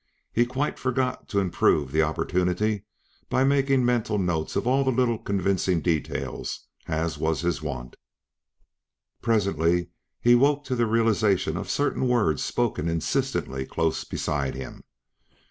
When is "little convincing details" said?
4.89-6.61